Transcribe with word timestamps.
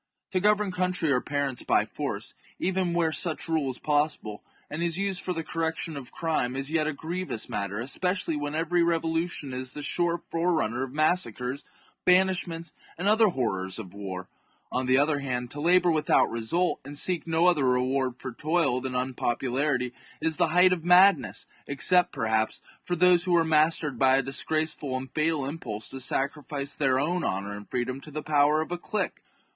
To 0.31 0.39
govern 0.39 0.71
country 0.71 1.11
or 1.11 1.21
parents 1.21 1.61
by 1.61 1.85
force, 1.85 2.33
even 2.57 2.95
where 2.95 3.11
such 3.11 3.47
rule 3.47 3.69
is 3.69 3.77
possible, 3.77 4.41
and 4.67 4.81
is 4.81 4.97
used 4.97 5.21
for 5.21 5.31
the 5.31 5.43
correction 5.43 5.95
of 5.95 6.11
crime, 6.11 6.55
is 6.55 6.71
yet 6.71 6.87
a 6.87 6.91
grievous 6.91 7.47
matter, 7.47 7.79
especially 7.79 8.35
when 8.35 8.55
every 8.55 8.81
revolution 8.81 9.53
is 9.53 9.73
the 9.73 9.83
sure 9.83 10.23
forerunner 10.31 10.81
of 10.83 10.91
massacres, 10.91 11.63
banish 12.03 12.47
ments, 12.47 12.73
and 12.97 13.05
the 13.05 13.11
other 13.11 13.27
horrors 13.27 13.77
of 13.77 13.93
war. 13.93 14.27
On 14.71 14.87
the 14.87 14.97
other 14.97 15.19
III. 15.19 15.19
IV. 15.19 15.21
124 15.21 15.21
THE 15.21 15.21
JUGURTHINE 15.21 15.21
WAR. 15.21 15.21
CHAP, 15.21 15.29
hand, 15.29 15.51
to 15.51 15.61
labour 15.61 15.91
without 15.91 16.29
result, 16.31 16.79
and 16.83 16.97
seek 16.97 17.27
no 17.27 17.45
other 17.45 17.69
re 17.69 17.79
in... 17.79 17.85
ward 17.89 18.13
for 18.17 18.33
toil 18.33 18.81
than 18.81 18.95
unpopularity, 18.95 19.93
is 20.19 20.37
the 20.37 20.47
height 20.47 20.73
of 20.73 20.83
mad 20.83 21.19
ness, 21.19 21.45
except, 21.67 22.11
perhaps, 22.11 22.63
for 22.81 22.95
those 22.95 23.25
who 23.25 23.35
are 23.35 23.45
mastered 23.45 23.99
by 23.99 24.17
a 24.17 24.23
disgraceful 24.23 24.97
and 24.97 25.13
fatal 25.13 25.45
impulse 25.45 25.89
to 25.89 25.99
sacrifice 25.99 26.73
their 26.73 26.97
own 26.99 27.23
honour 27.23 27.55
and 27.55 27.69
freedom 27.69 28.01
to 28.01 28.09
the 28.09 28.23
power 28.23 28.61
of 28.61 28.71
a 28.71 28.79
clique. 28.79 29.21